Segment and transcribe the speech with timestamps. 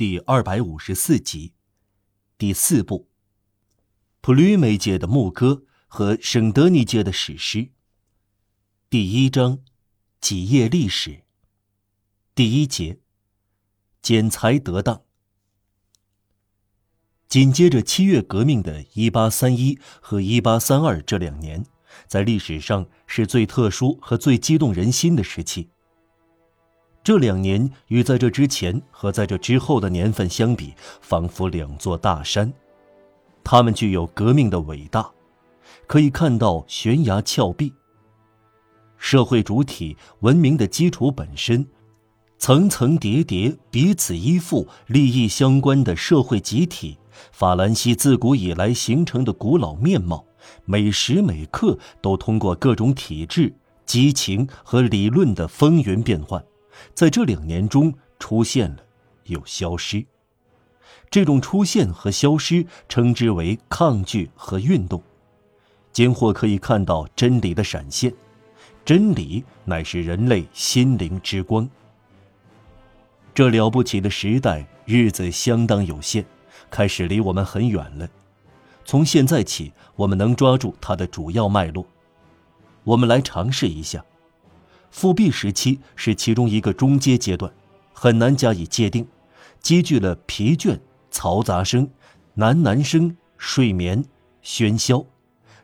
[0.00, 1.52] 第二百五十四集，
[2.38, 3.10] 第四部。
[4.22, 7.72] 普吕梅界的牧歌和圣德尼界的史诗。
[8.88, 9.58] 第一章，
[10.18, 11.24] 几页历史。
[12.34, 13.00] 第一节，
[14.00, 15.02] 剪裁得当。
[17.28, 21.66] 紧接着七月革命的一八三一和一八三二这两年，
[22.06, 25.68] 在历史上是最特殊和最激动人心的时期。
[27.02, 32.52] 这两年与在这之前和在这之后的年份相比，仿佛两座大山。
[33.42, 35.10] 它们具有革命的伟大，
[35.86, 37.72] 可以看到悬崖峭壁。
[38.98, 41.66] 社会主体文明的基础本身，
[42.36, 46.98] 层层叠叠、彼此依附、利益相关的社会集体，
[47.32, 50.26] 法兰西自古以来形成的古老面貌，
[50.66, 53.54] 每时每刻都通过各种体制、
[53.86, 56.44] 激情和理论的风云变幻。
[56.94, 58.78] 在这两年中出现了，
[59.24, 60.04] 又消失。
[61.10, 65.02] 这种出现和消失，称之为抗拒和运动。
[65.92, 68.14] 间或可以看到真理的闪现，
[68.84, 71.68] 真理乃是人类心灵之光。
[73.34, 76.24] 这了不起的时代，日子相当有限，
[76.70, 78.08] 开始离我们很远了。
[78.84, 81.84] 从现在起，我们能抓住它的主要脉络。
[82.84, 84.04] 我们来尝试一下。
[84.90, 87.52] 复辟时期是其中一个中阶阶段，
[87.92, 89.06] 很难加以界定，
[89.60, 90.78] 积聚了疲倦、
[91.10, 91.88] 嘈杂声、
[92.36, 94.04] 喃喃声、睡眠、
[94.42, 95.04] 喧嚣。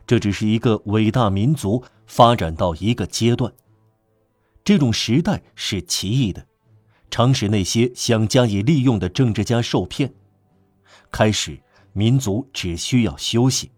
[0.05, 3.51] 这只是一个伟大民族发展到一个阶段。
[4.63, 6.45] 这种时代是奇异的，
[7.11, 10.13] 常使那些想加以利用的政治家受骗。
[11.11, 11.59] 开始，
[11.93, 13.71] 民族只需要休息，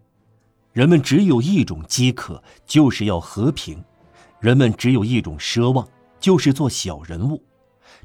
[0.72, 3.84] 人们只有一种饥渴，就是要和平。
[4.40, 5.86] 人们只有一种奢望，
[6.18, 7.42] 就是做小人物，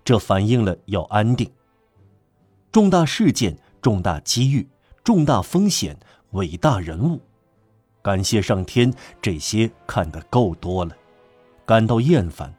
[0.04, 1.50] 这反映了要安定。
[2.72, 4.68] 重大事件、重大机遇、
[5.02, 5.98] 重大风险、
[6.32, 7.22] 伟大人物，
[8.02, 10.94] 感谢上天，这些看得够多了，
[11.66, 12.54] 感到厌烦。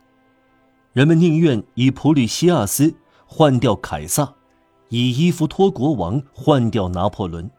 [0.94, 2.94] 人们宁愿以普吕西亚斯
[3.26, 4.34] 换掉凯撒，
[4.88, 7.50] 以伊夫托国王换掉拿破仑。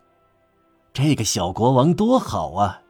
[0.91, 2.81] 这个小国王多好啊！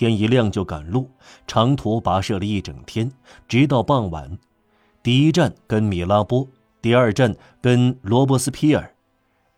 [0.00, 1.10] 天一亮就赶路，
[1.46, 3.12] 长途跋涉了一整天，
[3.46, 4.38] 直到傍晚。
[5.02, 6.48] 第一站跟米拉波，
[6.80, 8.94] 第二站跟罗伯斯皮尔，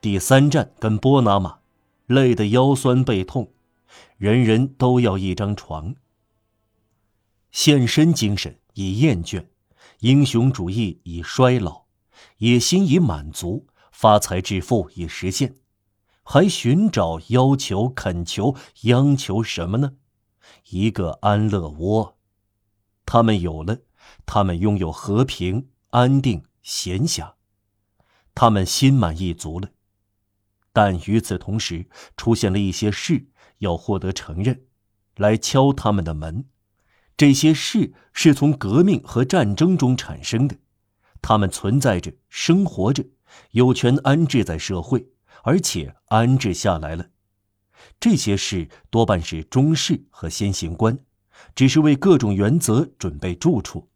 [0.01, 1.59] 第三站跟波拿马，
[2.07, 3.53] 累得腰酸背痛，
[4.17, 5.95] 人人都要一张床。
[7.53, 9.47] 献身精神已厌倦，
[10.01, 11.85] 英雄主义已衰老，
[12.39, 15.55] 野心已满足，发财致富已实现，
[16.25, 19.93] 还寻找、要求、恳求、央求什么呢？
[20.71, 22.17] 一个安乐窝，
[23.07, 23.79] 他们有了，
[24.27, 27.35] 他们拥有和平、安定、闲暇，
[28.35, 29.71] 他们心满意足了。
[30.73, 31.87] 但与此同时，
[32.17, 34.63] 出现了一些事要获得承认，
[35.17, 36.47] 来敲他们的门。
[37.17, 40.57] 这些事是从革命和战争中产生的，
[41.21, 43.05] 他们存在着，生活着，
[43.51, 45.09] 有权安置在社会，
[45.45, 47.11] 而且安置下来了。
[48.01, 50.99] 这些事多半是中士和先行官，
[51.55, 53.89] 只是为各种原则准备住处。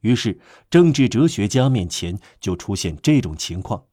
[0.00, 3.86] 于是，政治哲学家面前就出现这种情况：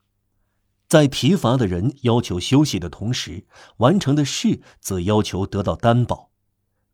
[0.89, 3.45] 在疲乏的人要求休息的同时，
[3.77, 6.31] 完成的事则要求得到担保。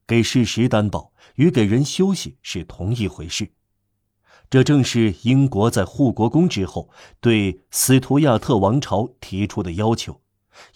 [0.05, 3.51] 给事实担保与给人休息是同一回事。
[4.49, 10.21] 这正是英国在护国公之后对斯图亚特王朝提出的要求，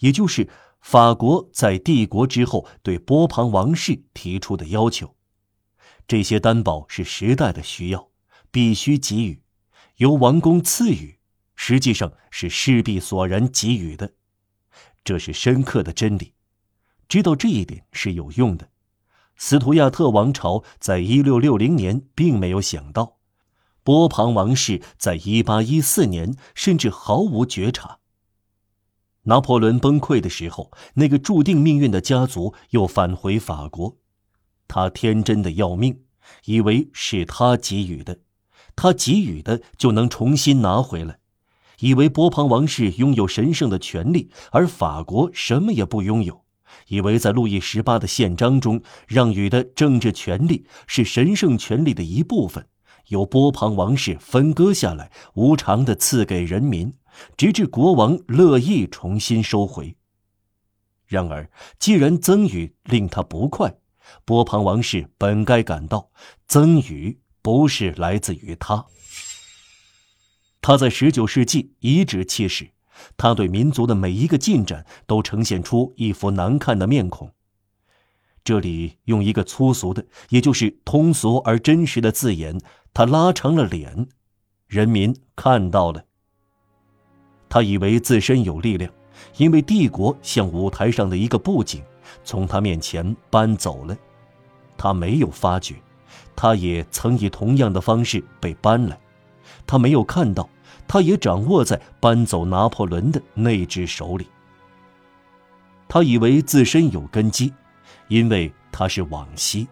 [0.00, 0.48] 也就是。
[0.82, 5.14] 法国在帝国之后对波旁王室提出的要求，
[6.08, 8.10] 这些担保是时代的需要，
[8.50, 9.42] 必须给予，
[9.96, 11.18] 由王公赐予，
[11.54, 14.14] 实际上是势必所然给予的，
[15.04, 16.34] 这是深刻的真理。
[17.08, 18.68] 知道这一点是有用的。
[19.36, 23.18] 斯图亚特王朝在一六六零年并没有想到，
[23.84, 28.00] 波旁王室在一八一四年甚至毫无觉察。
[29.24, 33.98] 拿破仑崩溃的时候，那个注定命运的家族又返回法国。
[34.66, 36.00] 他天真的要命，
[36.46, 38.18] 以为是他给予的，
[38.74, 41.18] 他给予的就能重新拿回来，
[41.80, 46.44] 以为波旁王室拥有神圣的权利，而法国什么也不拥有，
[46.88, 52.66] 以为在路易十八的宪章中让予的政治权利是神圣权利的一部分，
[53.08, 56.94] 由波旁王室分割下来，无偿的赐给人民。
[57.36, 59.96] 直至国王乐意重新收回。
[61.06, 63.74] 然而，既然赠与令他不快，
[64.24, 66.10] 波旁王室本该感到
[66.46, 68.86] 赠与不是来自于他。
[70.60, 72.70] 他在十九世纪颐指气使，
[73.16, 77.32] 他对民族的每一个进展都呈现出一副难看的面孔。
[78.44, 82.58] 这里用一个粗俗的，也就是通俗而真实的字眼，
[82.94, 84.08] 他拉长了脸，
[84.66, 86.04] 人民看到了。
[87.52, 88.90] 他以为自身有力量，
[89.36, 91.82] 因为帝国像舞台上的一个布景，
[92.24, 93.94] 从他面前搬走了。
[94.78, 95.74] 他没有发觉，
[96.34, 98.98] 他也曾以同样的方式被搬来。
[99.66, 100.48] 他没有看到，
[100.88, 104.26] 他也掌握在搬走拿破仑的那只手里。
[105.86, 107.52] 他以为自身有根基。
[108.08, 109.68] 因为他是往昔，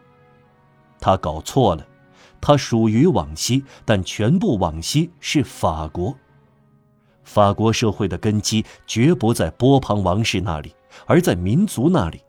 [1.00, 1.86] 他搞错了，
[2.42, 6.14] 他属于往昔，但全部往昔是法国。
[7.24, 10.74] 法国社会的根基绝不在波旁王室那里，
[11.06, 12.20] 而在民族那里。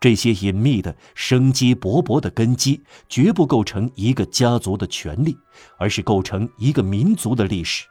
[0.00, 5.34] 这些隐秘的、生机勃勃的根基，绝不构成一个家族的权利，
[5.78, 7.86] 而是构成一个民族的历史。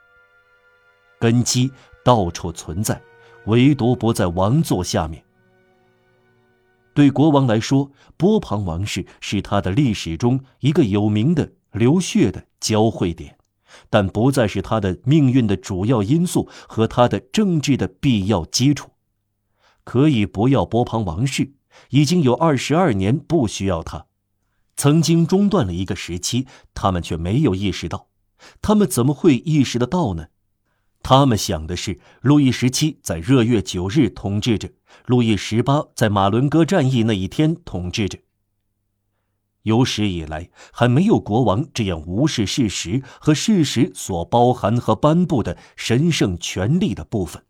[1.20, 1.72] 根基
[2.06, 3.02] 到处存在，
[3.46, 5.24] 唯独不在王座下面。
[6.94, 13.36] 对国王来说，波旁王室是他的历史中一个有名的流血的交汇点，
[13.90, 18.92] 但不再是他的命运的主要因素和他的政治的必要基础。
[19.84, 21.54] 可以不要波旁王室，
[21.90, 24.06] 已经有二十二年不需要他。
[24.76, 28.08] 曾经中断了一个时期，他们却没有意识到，
[28.62, 30.28] 他们怎么会意识得到呢？
[31.02, 34.72] 他们想的是，路易十七在热月九日统治着，
[35.06, 38.20] 路易十八在马伦哥战役那一天统治着。
[39.64, 47.44] 有史以来，还没有国王这样无视事实和事实所包含和颁布的神圣权力的部分。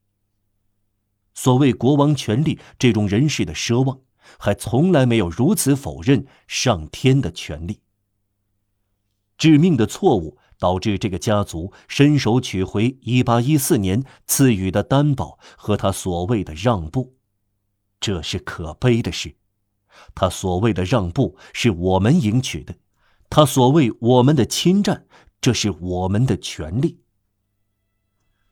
[1.34, 4.00] 所谓国王权力这种人士的奢望，
[4.40, 7.82] 还从来没有如此否认上天的权力。
[9.38, 10.40] 致命的错误。
[10.60, 17.18] 导致这个家族伸手取回1814年赐予的担保和他所谓的让步，
[18.00, 19.36] 这是可悲的事。
[20.16, 22.76] 他所谓的让步是我们赢取的，
[23.30, 25.06] 他所谓我们的侵占，
[25.42, 27.00] 这是我们的权利。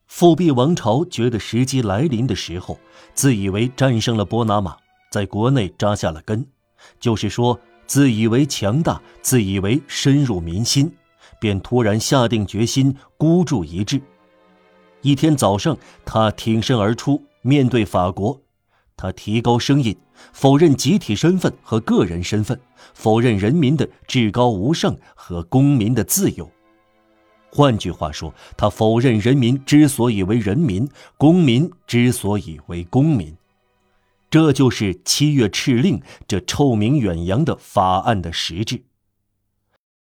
[0.07, 2.79] 复辟王朝觉得时机来临的时候，
[3.13, 4.75] 自以为战胜了波拿马，
[5.09, 6.45] 在国内扎下了根，
[6.99, 10.93] 就是说，自以为强大，自以为深入民心。
[11.39, 13.99] 便突然下定决心孤注一掷。
[15.01, 18.39] 一天早上，他挺身而出，面对法国，
[18.95, 19.97] 他提高声音，
[20.33, 22.59] 否认集体身份和个人身份，
[22.93, 26.49] 否认人民的至高无上和公民的自由。
[27.49, 30.87] 换句话说，他否认人民之所以为人民，
[31.17, 33.35] 公民之所以为公民。
[34.29, 38.81] 这就是七月敕令这臭名远扬的法案的实质。